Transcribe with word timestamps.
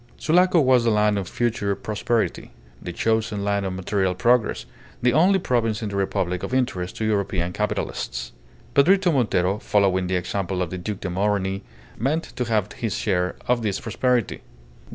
Sulaco 0.17 0.59
was 0.59 0.83
the 0.83 0.89
land 0.89 1.19
of 1.19 1.27
future 1.29 1.75
prosperity, 1.75 2.49
the 2.81 2.91
chosen 2.91 3.43
land 3.43 3.67
of 3.67 3.73
material 3.73 4.15
progress, 4.15 4.65
the 4.99 5.13
only 5.13 5.37
province 5.37 5.83
in 5.83 5.89
the 5.89 5.95
Republic 5.95 6.41
of 6.41 6.55
interest 6.55 6.95
to 6.97 7.05
European 7.05 7.53
capitalists. 7.53 8.31
Pedrito 8.73 9.11
Montero, 9.13 9.59
following 9.59 10.07
the 10.07 10.15
example 10.15 10.63
of 10.63 10.71
the 10.71 10.79
Duc 10.79 11.01
de 11.01 11.09
Morny, 11.11 11.61
meant 11.99 12.23
to 12.35 12.45
have 12.45 12.71
his 12.73 12.95
share 12.97 13.35
of 13.47 13.61
this 13.61 13.79
prosperity. 13.79 14.41